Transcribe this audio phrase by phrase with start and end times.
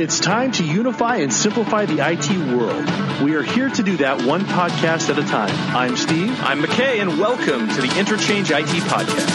[0.00, 3.20] It's time to unify and simplify the IT world.
[3.20, 5.52] We are here to do that one podcast at a time.
[5.74, 6.40] I'm Steve.
[6.40, 9.28] I'm McKay, and welcome to the Interchange IT Podcast.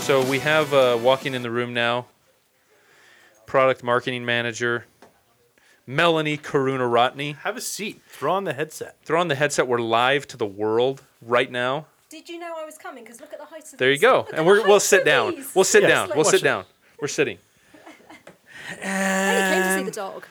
[0.00, 2.06] So we have uh, walking in the room now,
[3.44, 4.86] product marketing manager,
[5.86, 7.36] Melanie Karunaratne.
[7.38, 8.00] Have a seat.
[8.08, 8.96] Throw on the headset.
[9.04, 9.66] Throw on the headset.
[9.66, 11.86] We're live to the world right now.
[12.08, 13.04] Did you know I was coming?
[13.04, 14.02] Because look at the height of There you these.
[14.02, 14.18] go.
[14.18, 15.34] Look And we're, we'll sit down.
[15.36, 15.54] these.
[15.54, 16.00] We'll sit Yes, down.
[16.08, 16.44] let's We'll watch sit it.
[16.44, 16.64] down.
[17.00, 17.38] We're sitting.
[18.70, 20.24] I came to see the dog.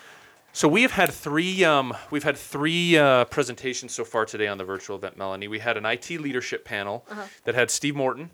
[0.53, 1.63] So we have had three.
[1.63, 5.47] Um, we've had three uh, presentations so far today on the virtual event, Melanie.
[5.47, 7.23] We had an IT leadership panel Uh-huh.
[7.45, 8.31] that had Steve Morton.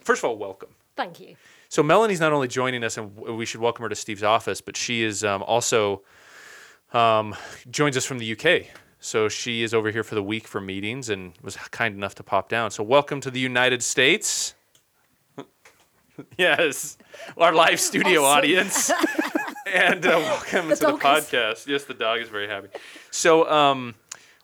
[0.00, 0.70] First of all, welcome.
[0.96, 1.36] Thank you.
[1.68, 4.60] So Melanie's not only joining us, and w- we should welcome her to Steve's office,
[4.60, 6.02] but she is um, also
[6.94, 7.34] um,
[7.70, 8.66] joins us from the UK.
[9.00, 12.22] So she is over here for the week for meetings and was kind enough to
[12.22, 12.70] pop down.
[12.70, 14.54] So welcome to the United States.
[16.38, 16.96] yes,
[17.36, 18.38] our live studio Awesome.
[18.38, 18.90] audience,
[19.66, 21.66] and uh, welcome The to the dog is- podcast.
[21.66, 22.68] Yes, the dog is very happy.
[23.10, 23.50] So.
[23.50, 23.94] Um,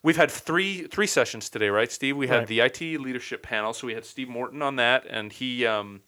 [0.03, 2.17] We've had three three sessions today, right, Steve?
[2.17, 2.47] We had Right.
[2.47, 6.01] the IT leadership panel, so we had Steve Morton on that, and he um,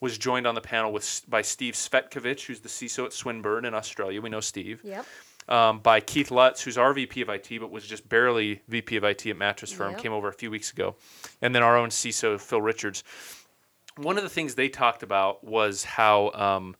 [0.00, 3.72] was joined on the panel with by Steve Svetkovich, who's the CISO at Swinburne in
[3.72, 4.20] Australia.
[4.20, 4.80] We know Steve.
[4.82, 5.06] Yep.
[5.48, 9.04] Um, by Keith Lutz, who's our VP of IT, but was just barely VP of
[9.04, 10.00] IT at Mattress Firm, Yep.
[10.00, 10.96] came over a few weeks ago,
[11.40, 13.04] and then our own CISO Phil Richards.
[13.96, 16.74] One of the things they talked about was how um,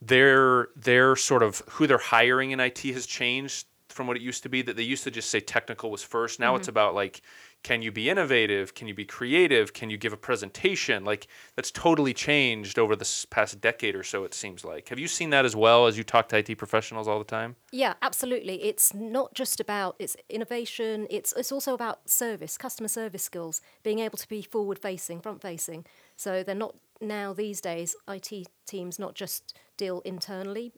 [0.00, 4.42] their their sort of who they're hiring in IT has changed from what it used
[4.44, 4.62] to be.
[4.62, 6.38] That they used to just say technical was first.
[6.40, 7.20] Now it's about like,
[7.64, 8.74] can you be innovative?
[8.74, 9.72] Can you be creative?
[9.72, 11.04] Can you give a presentation?
[11.04, 11.26] Like
[11.56, 14.22] that's totally changed over this past decade or so.
[14.22, 14.90] It seems like.
[14.90, 17.56] Have you seen that as well as you talk to IT professionals all the time?
[17.72, 18.62] Yeah, absolutely.
[18.62, 21.06] It's not just about it's innovation.
[21.10, 25.40] It's it's also about service, customer service skills, being able to be forward facing, front
[25.40, 25.86] facing.
[26.16, 30.72] So they're not now these days IT teams not just deal internally.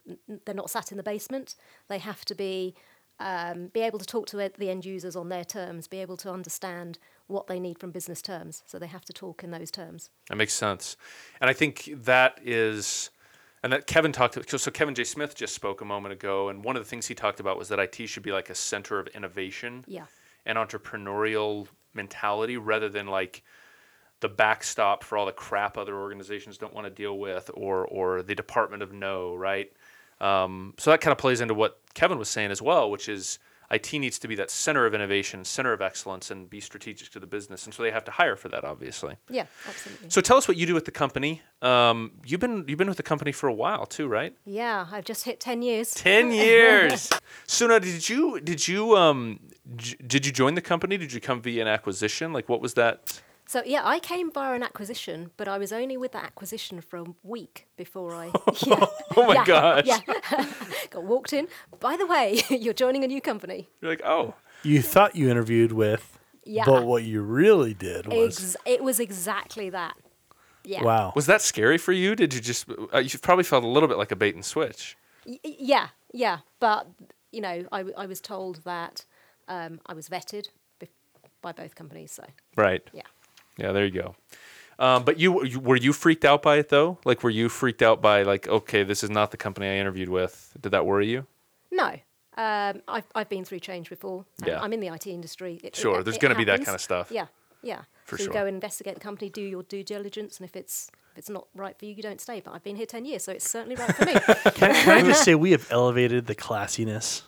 [0.45, 1.57] They're not sat in the basement.
[1.89, 2.75] They have to be
[3.19, 6.31] um, be able to talk to the end users on their terms, be able to
[6.31, 8.63] understand what they need from business terms.
[8.67, 10.11] So they have to talk in those terms.
[10.29, 10.97] That makes sense,
[11.41, 13.11] and I think that is,
[13.63, 14.51] and that Kevin talked.
[14.51, 15.05] So, so Kevin J.
[15.05, 17.69] Smith just spoke a moment ago, and one of the things he talked about was
[17.69, 20.07] that IT should be like a center of innovation Yeah.
[20.45, 23.43] and entrepreneurial mentality, rather than like
[24.21, 28.23] the backstop for all the crap other organizations don't want to deal with, or or
[28.23, 29.73] the Department of No, right?
[30.21, 33.39] Um, so that kind of plays into what Kevin was saying as well, which is
[33.71, 37.19] IT needs to be that center of innovation, center of excellence, and be strategic to
[37.19, 39.17] the business, and so they have to hire for that, obviously.
[39.29, 40.09] Yeah, absolutely.
[40.11, 41.43] So tell us what you do with the company.
[41.63, 44.37] Um, you've been you've been with the company for a while too, right?
[44.45, 45.93] Yeah, I've just hit 10 years.
[45.95, 47.11] Ten years.
[47.49, 49.41] so now, did you did you um
[49.75, 50.97] j- did you join the company?
[50.97, 52.33] Did you come via an acquisition?
[52.33, 53.21] Like, what was that?
[53.49, 56.97] So yeah, I came via an acquisition, but I was only with that acquisition for
[56.99, 58.33] a week before I.
[58.67, 58.87] Yeah,
[59.17, 59.85] Oh my yeah, gosh!
[59.87, 60.01] Yeah,
[60.91, 61.47] got walked in.
[61.81, 63.69] By the way, you're joining a new company.
[63.81, 64.35] You're like, oh,
[64.65, 66.65] You thought you interviewed with, Yeah.
[66.67, 69.95] but what you really did was Ex- it was exactly that.
[70.65, 70.83] Yeah.
[70.83, 71.13] wow.
[71.15, 72.17] was that scary for you?
[72.17, 74.97] Did you just uh, you probably felt a little bit like a bait and switch?
[75.25, 76.39] Y- y- yeah, yeah.
[76.59, 76.89] But
[77.31, 79.05] you know, I, I was told that
[79.47, 80.49] um, I was vetted
[80.81, 80.89] bef-
[81.43, 82.11] by both companies.
[82.11, 82.25] So
[82.57, 82.83] Right.
[82.93, 83.03] yeah.
[83.57, 83.73] Yeah.
[83.73, 84.15] There you go.
[84.79, 86.99] Um, but you, you were you freaked out by it though?
[87.05, 90.11] Like, were you freaked out by like, okay, this is not the company I interviewed
[90.11, 90.53] with?
[90.61, 91.27] Did that worry you?
[91.71, 91.95] No.
[92.39, 94.27] Um, I've, I've been through change before.
[94.41, 94.61] and Yeah.
[94.61, 95.55] I'm in the IT industry.
[95.63, 97.11] It- it- Sure, there's gonna be that kind of stuff.
[97.11, 97.27] Yeah,
[97.63, 97.83] yeah.
[98.05, 98.33] For so sure.
[98.35, 101.31] you go and investigate the company, do your due diligence, and if it's if it's
[101.31, 102.41] not right for you, you don't stay.
[102.41, 104.13] But I've been here ten years, so it's certainly right for me.
[104.53, 107.23] Can, can I just say we have elevated the classiness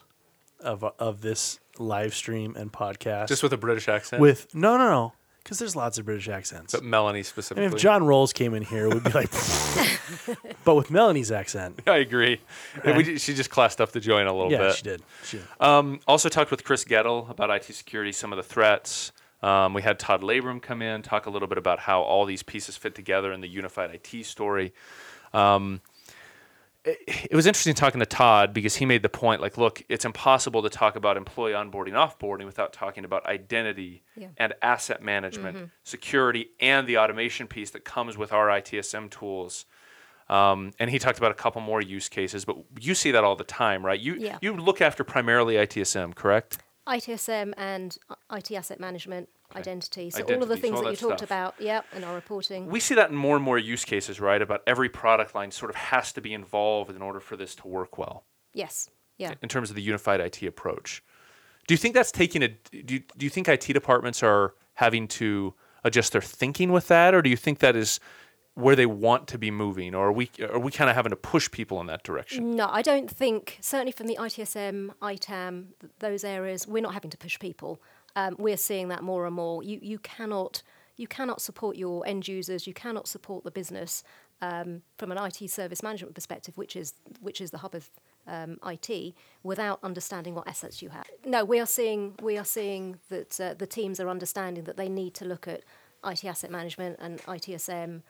[0.61, 4.21] of of this live stream and podcast Just with a British accent.
[4.21, 5.13] with no no no
[5.49, 6.75] because there's lots of British accents.
[6.75, 7.65] but Melanie and specifically.
[7.65, 9.31] if John Rolls came in here, we'd be like,
[10.65, 12.39] but with Melanie's accent, I agree.
[12.85, 14.75] We she just classed up the joint a little yeah, bit.
[14.75, 15.03] she did.
[15.25, 15.47] She did.
[15.59, 19.13] Um, also talked with Chris Goettl about IT security, some of the threats.
[19.43, 22.43] Um, we had Todd Labrum come in, talk a little bit about how all these
[22.43, 24.75] pieces fit together in the unified IT story.
[25.33, 25.81] Um,
[26.85, 30.63] it, was interesting talking to Todd because he made the point like, look, it's impossible
[30.63, 34.29] to talk about employee onboarding, offboarding without talking about identity Yeah.
[34.37, 39.67] and asset management, security, and the automation piece that comes with our ITSM tools.
[40.29, 43.35] Um, and he talked about a couple more use cases, but you see that all
[43.37, 43.99] the time, right?
[43.99, 44.39] You Yeah.
[44.43, 46.59] you look after primarily ITSM, correct?
[46.87, 47.97] ITSM and
[48.31, 50.11] IT asset management, identity.
[50.11, 52.67] So all of the things all that you that talked about, yeah, in our reporting.
[52.67, 54.41] We see that in more and more use cases, right?
[54.41, 57.69] About every product line sort of has to be involved in order for this to
[57.69, 59.35] work well yes, yeah.
[59.43, 61.03] in terms of the unified IT approach.
[61.67, 65.09] Do you think that's taking a do you, do you think IT departments are having
[65.09, 65.55] to
[65.85, 68.01] adjust their thinking with that, or do you think that is
[68.55, 71.17] where they want to be moving, or are we are we kind of having to
[71.17, 72.57] push people in that direction?
[72.57, 77.19] No, I don't think, certainly from the ITSM, ITAM, those areas, we're not having to
[77.19, 77.81] push people.
[78.17, 79.63] Um, we're seeing that more and more.
[79.63, 80.63] You, you, cannot,
[80.97, 84.03] you cannot support your end users, you cannot support the business
[84.41, 87.91] um, from an IT service management perspective, which is, which is the hub of
[88.27, 91.07] um, IT, without understanding what assets you have.
[91.25, 94.89] No, we are seeing, we are seeing that uh, the teams are understanding that they
[94.89, 95.63] need to look at
[96.05, 98.03] IT asset management and ITSM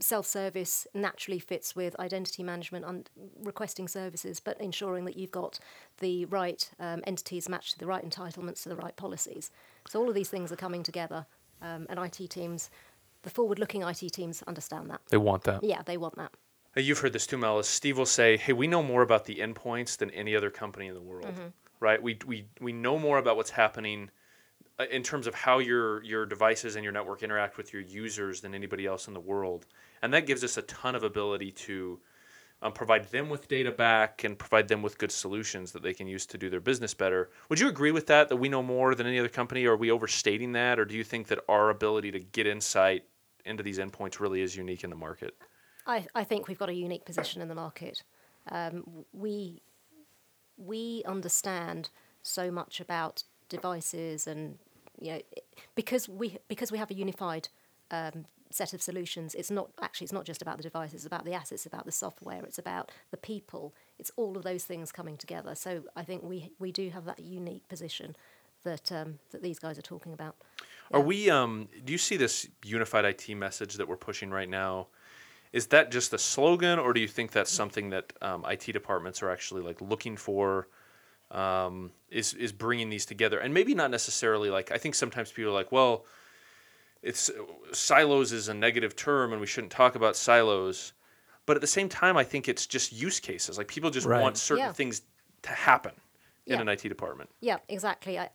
[0.00, 3.10] self-service naturally fits with identity management and
[3.42, 5.58] requesting services, but ensuring that you've got
[5.98, 9.50] the right um, entities matched to the right entitlements to the right policies.
[9.88, 11.26] So all of these things are coming together,
[11.62, 12.70] um, and IT teams,
[13.22, 15.00] the forward-looking IT teams, understand that.
[15.08, 15.62] They want that.
[15.62, 16.32] Yeah, they want that.
[16.76, 17.62] You've heard this too, Mel.
[17.62, 20.94] Steve will say, "Hey, we know more about the endpoints than any other company in
[20.94, 21.32] the world,
[21.78, 22.02] right?
[22.02, 24.10] We we we know more about what's happening
[24.90, 28.54] in terms of how your your devices and your network interact with your users than
[28.54, 29.66] anybody else in the world,
[30.02, 32.00] and that gives us a ton of ability to."
[32.62, 36.06] Um, provide them with data back and provide them with good solutions that they can
[36.06, 37.28] use to do their business better.
[37.50, 38.30] Would you agree with that?
[38.30, 39.66] That we know more than any other company?
[39.66, 40.78] Are we overstating that?
[40.78, 43.04] Or do you think that our ability to get insight
[43.44, 45.36] into these endpoints really is unique in the market?
[45.86, 48.02] I, I think we've got a unique position in the market.
[48.50, 49.60] Um, we
[50.56, 51.90] we understand
[52.22, 54.58] so much about devices and
[55.00, 55.20] you know
[55.74, 57.48] because we because we have a unified
[57.90, 59.34] um, set of solutions.
[59.34, 60.94] It's not actually it's not just about the devices.
[60.94, 61.52] It's about the assets.
[61.52, 62.42] It's about the software.
[62.44, 63.74] It's about the people.
[63.98, 65.54] It's all of those things coming together.
[65.54, 68.16] So I think we we do have that unique position
[68.64, 70.36] that um, that these guys are talking about.
[70.92, 71.30] Are we?
[71.30, 74.88] Um, do you see this unified IT message that we're pushing right now?
[75.52, 79.22] Is that just a slogan, or do you think that's something that um, IT departments
[79.22, 80.68] are actually like looking for?
[81.34, 85.50] Um, is is bringing these together, and maybe not necessarily like I think sometimes people
[85.50, 86.04] are like, well,
[87.02, 87.30] it's
[87.72, 90.92] silos is a negative term, and we shouldn't talk about silos.
[91.46, 93.58] But at the same time, I think it's just use cases.
[93.58, 94.22] Like people just Right.
[94.22, 94.72] want certain Yeah.
[94.72, 95.02] things
[95.42, 95.92] to happen
[96.46, 96.60] in Yeah.
[96.62, 97.28] an IT department.
[97.40, 98.18] Yeah, exactly.
[98.18, 98.30] I,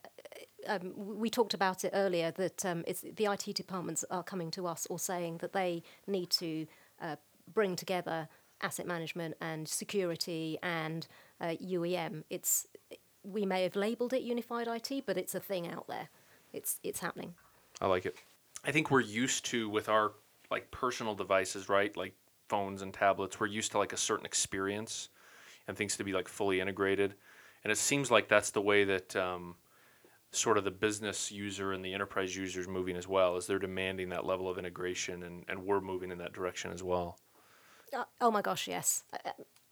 [0.66, 4.66] um, we talked about it earlier that um, it's the IT departments are coming to
[4.66, 6.66] us or saying that they need to
[7.00, 7.16] uh,
[7.52, 8.28] bring together
[8.60, 11.08] asset management and security and
[11.40, 12.24] uh, UEM.
[12.30, 12.66] It's
[13.22, 16.08] we may have labelled it unified IT, but it's a thing out there.
[16.52, 17.34] It's it's happening.
[17.80, 18.16] I like it.
[18.64, 20.12] I think we're used to with our
[20.50, 21.96] like personal devices, right?
[21.96, 22.14] Like
[22.48, 25.08] phones and tablets, we're used to like a certain experience
[25.68, 27.14] and things to be like fully integrated.
[27.62, 29.54] And it seems like that's the way that um,
[30.32, 33.58] sort of the business user and the enterprise user is moving as well, as they're
[33.58, 37.18] demanding that level of integration, and, and we're moving in that direction as well.
[37.96, 39.04] Uh, oh my gosh, yes.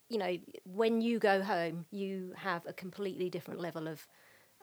[0.09, 4.07] You know, when you go home, you have a completely different level of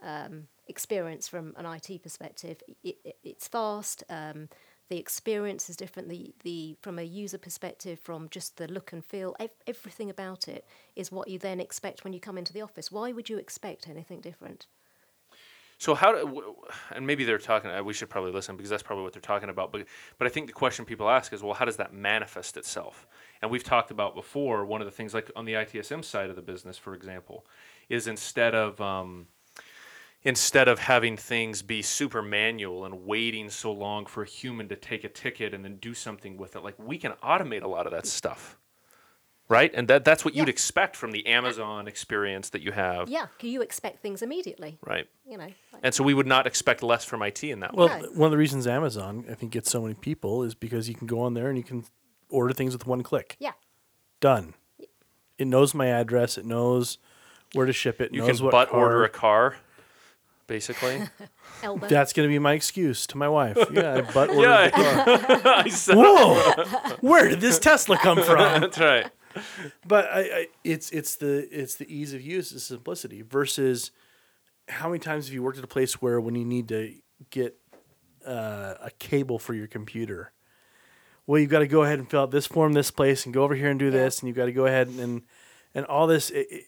[0.01, 2.61] um, experience from an IT perspective.
[2.83, 4.03] It, it, it's fast.
[4.09, 4.49] Um,
[4.89, 6.09] the experience is different.
[6.09, 10.47] The, the from a user perspective, from just the look and feel, ev- everything about
[10.47, 10.65] it
[10.95, 12.91] is what you then expect when you come into the office.
[12.91, 14.67] Why would you expect anything different?
[15.85, 16.55] So how do,
[16.95, 17.69] and maybe they're talking.
[17.69, 19.71] uh, We should probably listen because that's probably what they're talking about.
[19.71, 19.85] But
[20.17, 23.05] but I think the question people ask is, well, how does that manifest itself?
[23.43, 24.65] And we've talked about before.
[24.65, 27.45] One of the things, like on the ITSM side of the business, for example,
[27.87, 29.27] is instead of um,
[30.23, 34.75] instead of having things be super manual and waiting so long for a human to
[34.75, 37.85] take a ticket and then do something with it, like we can automate a lot
[37.85, 38.57] of that stuff.
[39.47, 43.27] Right, and that, that's what you'd expect from the Amazon experience that you have, Yeah,
[43.41, 44.79] you expect things immediately.
[44.83, 45.07] right?
[45.29, 47.85] You know, like- And so we would not expect less from IT in that way.
[47.85, 50.95] Well, one of the reasons Amazon I think gets so many people is because you
[50.95, 51.85] can go on there and you can
[52.29, 53.35] order things with one click.
[53.39, 53.51] yeah,
[54.19, 54.55] Done.
[55.37, 56.37] It knows my address.
[56.39, 56.97] It knows
[57.53, 58.13] where to ship it.
[58.13, 58.79] You knows can what butt car.
[58.79, 59.57] order a car,
[60.47, 61.01] basically.
[61.63, 61.87] elbow.
[61.87, 63.57] That's going to be my excuse to my wife.
[63.71, 64.65] Yeah, I butt ordered Yeah.
[64.69, 65.53] the car.
[65.57, 66.95] I said, Whoa!
[67.01, 68.61] Where did this Tesla come from?
[68.61, 69.07] that's right.
[69.87, 73.91] But I, I, it's it's the it's the ease of use, the simplicity versus
[74.67, 76.93] how many times have you worked at a place where when you need to
[77.29, 77.57] get
[78.25, 80.31] uh, a cable for your computer,
[81.27, 83.43] well, you've got to go ahead and fill out this form, this place, and go
[83.43, 85.21] over here and do this, and you've got to go ahead and
[85.73, 86.29] and all this.
[86.29, 86.63] It, it-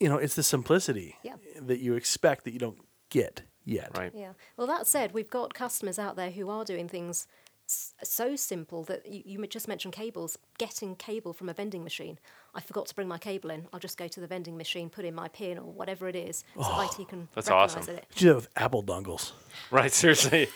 [0.00, 1.34] you know, it's the simplicity Yeah.
[1.60, 2.78] that you expect that you don't
[3.10, 3.90] get yet.
[3.98, 4.12] Right.
[4.14, 4.34] Yeah.
[4.56, 7.26] Well, that said, we've got customers out there who are doing things s-
[7.70, 10.38] so simple that you, you just mentioned cables.
[10.58, 12.18] Getting cable from a vending machine.
[12.54, 13.66] I forgot to bring my cable in.
[13.72, 16.44] I'll just go to the vending machine, put in my pin or whatever it is,
[16.56, 17.82] so IT can that's awesome.
[17.94, 18.06] it.
[18.16, 19.32] Do that with Apple dongles.
[19.70, 19.92] Right.
[20.02, 20.48] Seriously.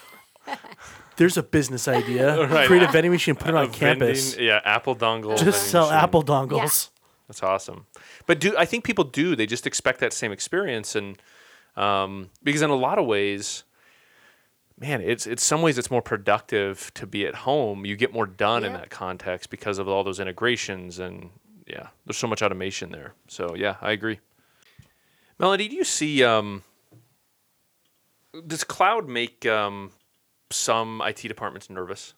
[1.17, 2.47] There's a business idea.
[2.49, 2.67] Right.
[2.67, 4.31] Create a vending machine, put it on A campus.
[4.33, 4.61] vending- yeah.
[4.65, 5.29] Apple dongle.
[5.29, 5.99] vending Just sell machine.
[5.99, 6.89] Apple dongles.
[7.29, 7.87] That's awesome.
[8.27, 9.37] But do I think people do?
[9.37, 11.17] They just expect that same experience, and
[11.77, 13.65] um, because in a lot of ways,
[14.79, 17.85] man, it's it's some ways it's more productive to be at home.
[17.85, 21.31] You get more done in that context because of all those integrations and
[21.67, 23.15] yeah, there's so much automation there.
[23.29, 24.21] So yeah, I agree.
[25.39, 26.63] Melody, do you see um,
[28.47, 29.93] does cloud make um,
[30.51, 32.15] some IT departments nervous?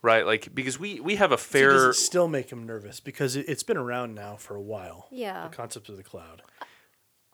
[0.00, 3.00] Right, like because we we have a So fair does it still make them nervous
[3.00, 5.08] because it, it's been around now for a while.
[5.10, 5.48] Yeah.
[5.48, 6.42] The concept of the cloud.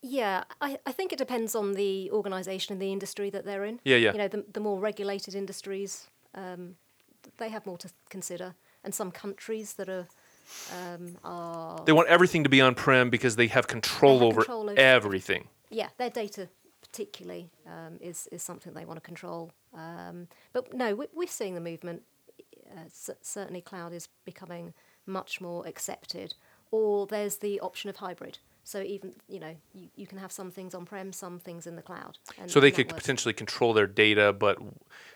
[0.07, 3.81] Yeah, I, I think it depends on the organisation and the industry that they're in.
[3.85, 4.13] Yeah, yeah.
[4.13, 6.77] You know, the, the more regulated industries, um,
[7.39, 10.07] they have more to consider, and some countries that are
[10.79, 14.41] um, are they want everything to be on prem because they have control, have over,
[14.43, 15.49] control over- everything.
[15.71, 16.49] yeah, their data
[16.83, 19.53] particularly um, is is something they want to control.
[19.73, 22.03] Um, but no, we, we're seeing the movement.
[22.71, 24.75] Uh, c- certainly, cloud is becoming
[25.07, 26.35] much more accepted.
[26.71, 28.39] Or there's the option of hybrid.
[28.65, 31.77] So even you know you, you can have some things on prem, some things in
[31.77, 32.19] the cloud.
[32.47, 33.03] So they could works.
[33.03, 34.59] potentially control their data, but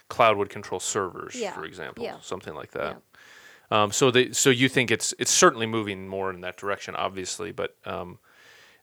[0.09, 2.17] cloud would control servers, Yeah, for example, yeah.
[2.21, 3.03] something like that.
[3.71, 7.53] Um, so they, so you think it's it's certainly moving more in that direction, obviously,
[7.53, 8.19] but um,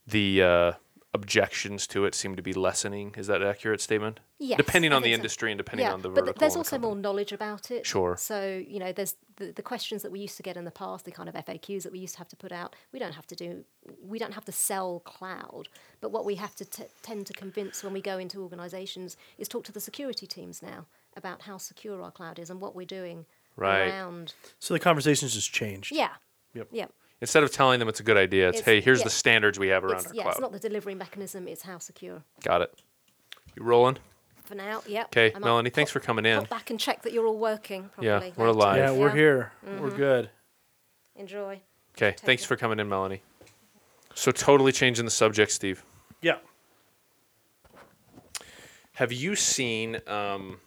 [0.07, 0.72] the uh,
[1.15, 3.15] objections to it seem to be lessening.
[3.17, 4.19] Is that an accurate statement?
[4.38, 5.15] Yes, Depending on the so.
[5.15, 6.34] industry and depending yeah, on the but vertical.
[6.34, 7.86] th- there's the also more knowledge about it.
[7.88, 8.15] Sure.
[8.17, 11.05] So you know, there's the, the questions that we used to get in the past,
[11.05, 12.75] the kind of FAQs that we used to have to put out.
[12.93, 13.63] We don't have to do.
[14.03, 15.69] We don't have to sell cloud.
[16.01, 19.48] But what we have to t- tend to convince when we go into organisations is
[19.48, 20.86] talk to the security teams now
[21.17, 23.25] about how secure our cloud is and what we're doing
[23.57, 23.88] Right.
[23.88, 24.34] around.
[24.60, 25.91] So the conversation's just changed.
[25.95, 26.10] Yeah.
[26.53, 26.67] Yep.
[26.72, 26.88] Yeah.
[27.22, 29.05] Instead of telling them it's a good idea, it's, It's- hey, here's yeah.
[29.05, 30.31] the standards we have around It's, our yeah, cloud.
[30.31, 32.24] it's not the delivery mechanism; it's how secure.
[32.43, 32.81] Got it.
[33.55, 33.98] You rolling?
[34.43, 35.12] For now, yep.
[35.12, 36.39] 'Kay, I might Melanie, thanks pop- for coming in.
[36.41, 38.77] Pop back and check that you're all working Yeah, we're alive.
[38.77, 39.53] Yeah, we're here.
[39.65, 39.81] Mm-hmm.
[39.81, 40.29] We're good.
[41.15, 41.62] Enjoy.
[41.98, 42.48] Okay, thanks it.
[42.48, 43.24] for coming in, Melanie.
[44.13, 45.84] So totally changing the subject, Steve.
[46.22, 46.38] Yeah.
[48.93, 50.00] Have you seen?
[50.07, 50.60] Um,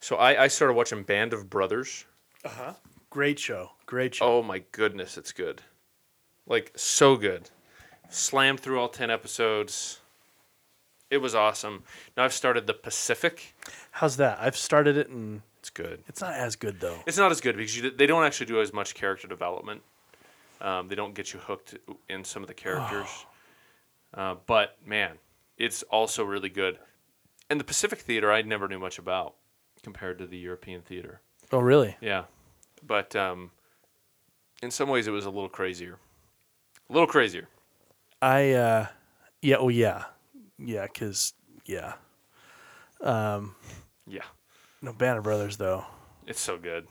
[0.00, 2.04] so I, I started watching Band of Brothers.
[3.10, 3.72] Great show.
[3.86, 4.26] Great show.
[4.26, 5.62] Oh my goodness, it's good.
[6.46, 7.50] Like so good.
[8.10, 10.00] Slammed through all ten episodes.
[11.10, 11.84] It was awesome.
[12.16, 13.54] Now I've started the Pacific.
[13.92, 14.38] How's that?
[14.40, 16.02] I've started it and It's good.
[16.06, 16.98] it's not as good though.
[17.06, 19.82] It's not as good because you, they don't actually do as much character development.
[20.60, 21.76] Um, they don't get you hooked
[22.08, 23.08] in some of the characters.
[24.14, 25.18] Uh, but man,
[25.58, 26.78] it's also really good.
[27.50, 29.34] And the Pacific Theater, I never knew much about
[29.82, 31.20] compared to the European theater.
[31.52, 31.94] Oh, really?
[32.00, 32.24] Yeah,
[32.86, 33.50] but um,
[34.62, 35.98] in some ways, it was a little crazier.
[36.88, 37.48] A little crazier.
[38.22, 38.86] I uh
[39.42, 40.04] yeah, oh yeah.
[40.58, 41.34] Yeah, cuz
[41.66, 41.94] yeah.
[43.02, 44.22] Yeah,
[44.82, 45.84] No Band of Brothers though.
[46.26, 46.86] it's so good.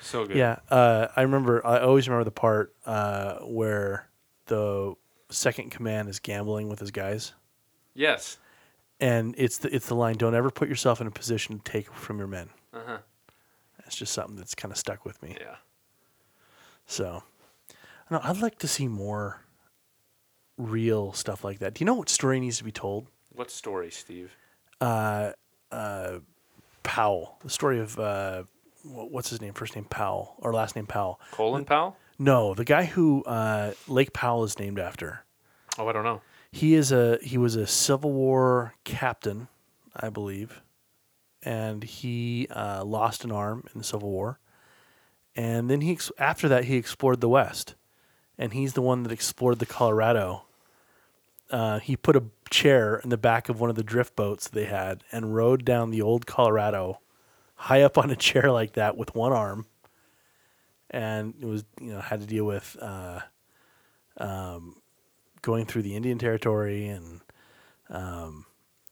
[0.00, 0.36] So good.
[0.36, 1.66] Yeah, uh, I remember.
[1.66, 4.08] I always remember the part uh, where
[4.46, 4.94] the
[5.30, 7.32] second command is gambling with his guys,
[7.94, 8.38] Yes.
[9.00, 11.92] and it's the it's the line: "Don't ever put yourself in a position to take
[11.92, 12.98] from your men." Uh huh.
[13.86, 15.36] It's just something that's kind of stuck with me.
[15.40, 15.56] Yeah.
[16.86, 17.22] So,
[18.10, 19.40] no, I'd like to see more
[20.58, 21.74] real stuff like that.
[21.74, 23.06] Do you know what story needs to be told?
[23.32, 24.34] What story, Steve?
[24.80, 25.32] Uh,
[25.70, 26.18] uh,
[26.82, 28.44] Powell, the story of uh,
[28.84, 29.52] what's his name?
[29.52, 31.20] First name Powell or last name Powell?
[31.32, 31.96] Colin Powell?
[32.18, 35.24] No, the guy who uh, Lake Powell is named after.
[35.78, 36.22] Oh, I don't know.
[36.50, 39.48] He is a he was a Civil War captain,
[39.94, 40.62] I believe,
[41.46, 44.40] and he uh, lost an arm in the Civil War,
[45.36, 47.76] and then he after that he explored the West,
[48.36, 50.42] and he's the one that explored the Colorado.
[51.48, 54.64] Uh, he put a chair in the back of one of the drift boats they
[54.64, 56.98] had and rode down the old Colorado,
[57.54, 59.66] high up on a chair like that with one arm,
[60.90, 62.76] and it was you know had to deal with.
[62.82, 63.20] Uh,
[65.46, 67.20] going through the Indian Territory and
[67.88, 68.46] um,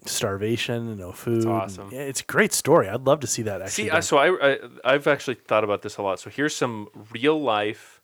[0.07, 1.47] starvation and no food.
[1.47, 1.89] awesome.
[1.93, 2.89] Yeah, it's a great story.
[2.89, 3.85] I'd love to see that actually.
[3.85, 3.91] See.
[3.91, 6.21] I, so I, I I've actually thought about this a lot.
[6.21, 8.01] So here's some real life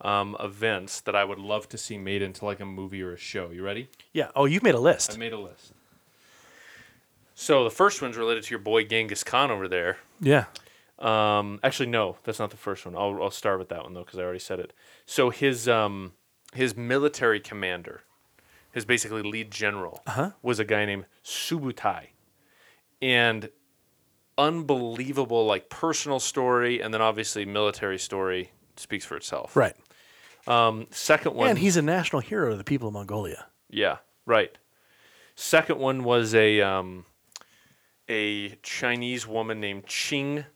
[0.00, 3.16] um, events that I would love to see made into like a movie or a
[3.16, 3.50] show.
[3.50, 3.88] You ready?
[4.12, 4.28] yeah.
[4.34, 5.14] Oh, you've made a list.
[5.14, 5.72] I made a list.
[7.34, 9.98] So the first one's related to your boy Genghis Khan over there.
[10.20, 10.44] yeah.
[10.98, 12.94] Um, actually, no, that's not the first one.
[12.94, 14.72] I'll I'll start with that one though because I already said it.
[15.04, 16.12] So his um
[16.54, 18.02] his military commander,
[18.72, 20.02] his basically lead general,
[20.42, 22.08] was a guy named Subutai,
[23.00, 23.50] and
[24.38, 29.54] unbelievable like personal story and then obviously military story speaks for itself.
[29.54, 29.76] Right.
[30.46, 33.46] Um, second one, and he's a national hero of the people of Mongolia.
[33.70, 34.56] yeah, right.
[35.36, 37.04] Second one was a um,
[38.08, 40.46] a Chinese woman named Qing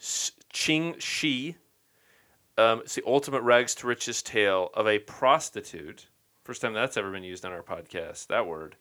[0.00, 1.56] Qing Shi.
[2.56, 6.08] Um, it's the ultimate rags to riches tale of a prostitute.
[6.44, 8.26] First time that's ever been used on our podcast.
[8.28, 8.76] That word.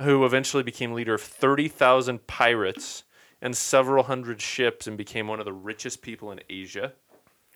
[0.00, 3.04] who eventually became leader of 30,000 pirates
[3.40, 6.92] and several hundred ships and became one of the richest people in Asia.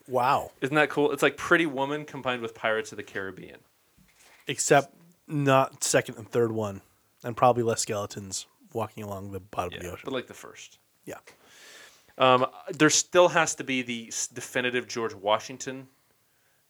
[0.09, 0.53] Wow.
[0.63, 1.13] Isn't that cool?
[1.13, 3.59] It's like Pretty Woman combined with Pirates of the Caribbean.
[4.47, 4.95] Except
[5.29, 6.81] not second and third one,
[7.23, 10.03] and probably less skeletons walking along the bottom of the ocean.
[10.05, 10.79] but like the first.
[11.05, 11.19] Yeah.
[12.17, 15.89] Um, there still has to be the definitive George Washington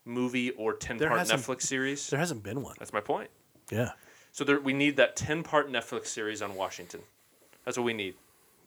[0.04, 2.08] movie or 10 There part Netflix series.
[2.10, 2.74] There hasn't been one.
[2.78, 3.30] That's my point.
[3.70, 3.90] Yeah.
[4.32, 7.00] So there, we need that 10 part Netflix series on Washington.
[7.64, 8.14] That's what we need.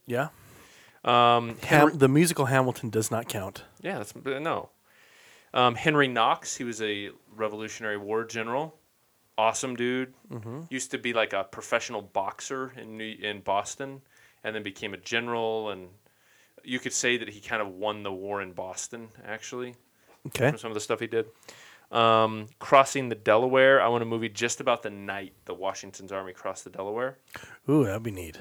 [0.06, 0.30] Yeah.
[1.04, 3.64] Um, Ham- the musical Hamilton does not count.
[3.82, 4.70] Yeah, that's no.
[5.54, 8.76] Um, Henry Knox, he was a Revolutionary War general,
[9.38, 10.14] awesome dude.
[10.70, 14.02] Used to be like a professional boxer in New, in Boston,
[14.44, 15.70] and then became a general.
[15.70, 15.90] And
[16.64, 19.76] you could say that he kind of won the war in Boston, actually,
[20.28, 20.50] Okay.
[20.50, 21.28] from some of the stuff he did.
[21.92, 26.34] Um, crossing the Delaware, I want a movie just about the night the Washington's army
[26.34, 27.18] crossed the Delaware.
[27.70, 28.40] Ooh, that'd be neat.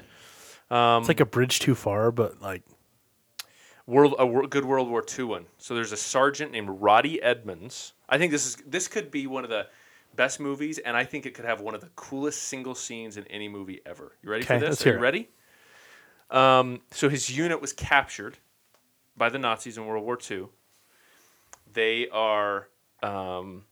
[0.71, 2.63] Um, It's like a bridge too far, but like,
[3.85, 5.45] World a wor- good World War II one.
[5.57, 7.93] So there's a sergeant named Roddy Edmonds.
[8.07, 9.67] I think this is this could be one of the
[10.15, 13.27] best movies, and I think it could have one of the coolest single scenes in
[13.27, 14.13] any movie ever.
[14.23, 14.69] You ready for this?
[14.69, 15.29] let's Are you ready?
[16.31, 18.37] Um, so his unit was captured
[19.17, 20.47] by the Nazis in World War II.
[21.73, 22.69] They are
[23.01, 23.65] um,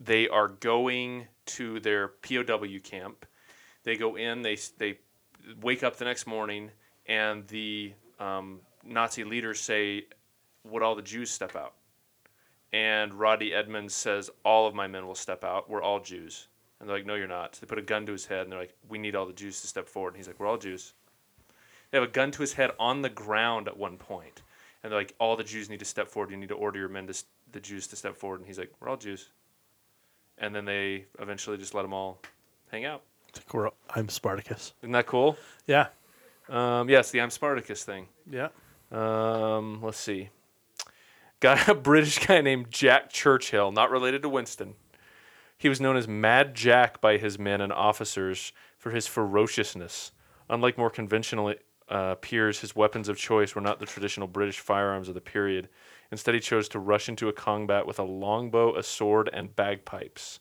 [0.00, 3.26] they are going to their POW camp.
[3.82, 4.42] They go in.
[4.42, 4.98] They they
[5.60, 6.70] wake up the next morning,
[7.06, 10.06] and the um, Nazi leaders say,
[10.64, 11.74] "Would all the Jews step out?"
[12.72, 15.68] And Roddy Edmonds says, "All of my men will step out.
[15.70, 16.48] We're all Jews."
[16.78, 18.52] And they're like, "No, you're not." So they put a gun to his head, and
[18.52, 20.58] they're like, "We need all the Jews to step forward." And he's like, "We're all
[20.58, 20.92] Jews."
[21.90, 24.42] They have a gun to his head on the ground at one point,
[24.82, 26.30] and they're like, "All the Jews need to step forward.
[26.30, 28.58] You need to order your men to s- the Jews to step forward." And he's
[28.58, 29.30] like, "We're all Jews."
[30.38, 32.20] And then they eventually just let them all
[32.70, 33.02] hang out.
[33.28, 34.72] it's like we're, I'm Spartacus.
[34.82, 35.36] Isn't that cool?
[35.66, 35.88] Yeah.
[36.48, 38.06] Um, yes, the I'm Spartacus thing.
[38.30, 38.48] Yeah.
[38.92, 40.30] Um, let's see.
[41.40, 44.74] Got a British guy named Jack Churchill, not related to Winston.
[45.58, 50.12] He was known as Mad Jack by his men and officers for his ferociousness.
[50.48, 51.52] Unlike more conventional
[51.90, 55.68] uh, peers, his weapons of choice were not the traditional British firearms of the period.
[56.10, 60.40] Instead, he chose to rush into a combat with a longbow, a sword, and bagpipes.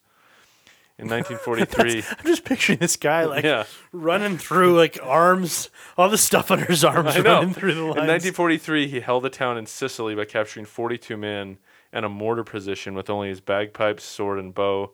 [0.99, 3.65] In 1943, I'm just picturing this guy like yeah.
[3.91, 7.97] running through like arms, all the stuff under his arms running through the lines.
[7.97, 11.57] In 1943, he held a town in Sicily by capturing 42 men
[11.93, 14.91] and a mortar position with only his bagpipes, sword, and bow.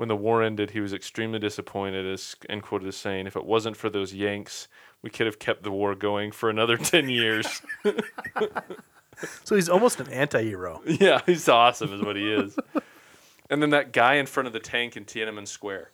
[0.00, 3.44] When the war ended, he was extremely disappointed, as, and quoted as saying, If it
[3.44, 4.66] wasn't for those Yanks,
[5.02, 7.60] we could have kept the war going for another 10 years.
[9.44, 10.80] so he's almost an anti-hero.
[10.86, 12.56] yeah, he's awesome, is what he is.
[13.50, 15.90] and then that guy in front of the tank in Tiananmen Square.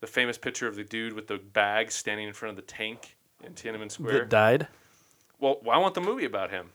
[0.00, 3.16] The famous picture of the dude with the bag standing in front of the tank
[3.42, 4.18] in Tiananmen Square.
[4.18, 4.68] that died.
[5.40, 6.68] well, I want the movie about him.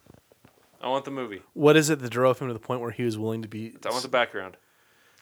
[0.80, 1.42] I want the movie.
[1.54, 3.76] What is it that drove him to the point where he was willing to be?
[3.86, 4.56] I want the background.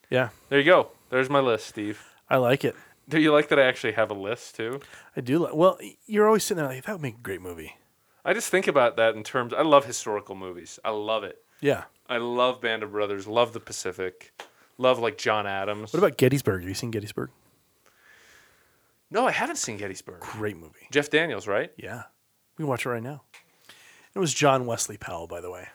[0.08, 0.92] Yeah, There you go.
[1.10, 2.02] There's my list, Steve.
[2.28, 2.74] I like it.
[3.08, 4.80] Do you like that I actually have a list too?
[5.16, 5.38] I do.
[5.40, 7.76] Like, well, you're always sitting there like that would make a great movie.
[8.24, 9.52] I just think about that in terms.
[9.52, 10.78] I love historical movies.
[10.84, 11.42] I love it.
[11.60, 11.84] Yeah.
[12.08, 13.26] I love Band of Brothers.
[13.26, 14.32] Love The Pacific.
[14.78, 15.92] Love like John Adams.
[15.92, 16.60] What about Gettysburg?
[16.60, 17.30] Have you seen Gettysburg?
[19.10, 20.20] No, I haven't seen Gettysburg.
[20.20, 20.86] Great movie.
[20.92, 21.72] Jeff Daniels, right?
[21.76, 22.04] Yeah,
[22.56, 23.22] we can watch it right now.
[24.14, 25.68] It was John Wesley Powell, by the way.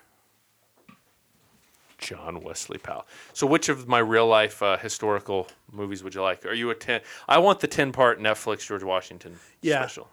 [2.06, 3.06] John Wesley Powell.
[3.34, 6.46] So, which of my real life uh, historical movies would you like?
[6.46, 7.02] Are you a ten?
[7.28, 9.80] I want the ten part Netflix George Washington Yeah.
[9.82, 10.08] special.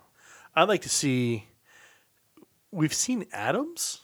[0.56, 1.46] I'd like to see.
[2.70, 4.00] We've seen Adams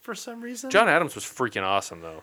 [0.00, 0.70] for some reason.
[0.70, 2.22] John Adams was freaking awesome, though.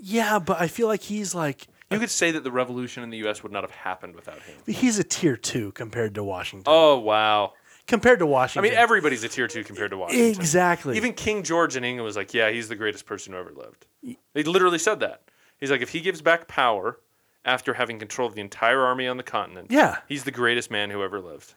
[0.00, 3.18] Yeah, but I feel like he's like You could say that the revolution in the
[3.18, 3.42] U.S.
[3.42, 4.56] would not have happened without him.
[4.66, 6.64] he's a tier two compared to Washington.
[6.66, 7.52] Oh wow!
[7.92, 8.66] Compared to Washington.
[8.66, 10.28] I mean, everybody's a tier two compared to Washington.
[10.40, 10.96] exactly.
[10.96, 13.86] Even King George in England was like, "Yeah, he's the greatest person who ever lived."
[14.02, 15.22] He literally said that.
[15.58, 16.98] He's like, if he gives back power
[17.44, 19.98] after having control of the entire army on the continent, yeah.
[20.08, 21.54] he's the greatest man who ever lived.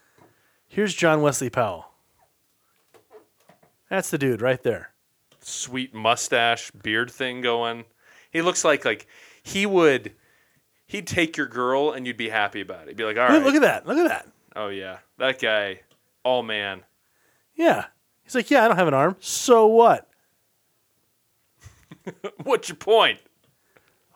[0.67, 1.91] Here's John Wesley Powell.
[3.89, 4.91] That's the dude right there.
[5.41, 7.85] Sweet mustache, beard thing going.
[8.31, 9.07] He looks like like
[9.41, 10.11] he would.
[10.87, 12.89] He'd take your girl and you'd be happy about it.
[12.89, 13.87] He'd be like, "All Look, right, look at that.
[13.87, 14.27] Look at that.
[14.55, 15.81] oh yeah, that guy,
[16.25, 16.83] all man."
[17.55, 17.85] Yeah.
[18.25, 19.15] He's like, yeah, I don't have an arm.
[19.19, 20.09] So what?
[22.43, 23.19] What's your point?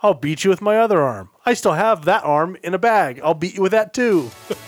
[0.01, 1.29] I'll beat you with my other arm.
[1.45, 3.21] I still have that arm in a bag.
[3.23, 4.31] I'll beat you with that too.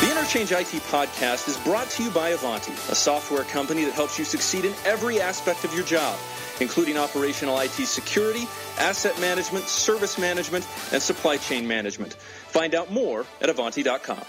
[0.00, 4.18] The Interchange IT podcast is brought to you by Ivanti, a software company that helps
[4.18, 6.18] you succeed in every aspect of your job,
[6.60, 8.46] including operational IT security,
[8.78, 12.14] asset management, service management, and supply chain management.
[12.14, 14.22] Find out more at Ivanti.com.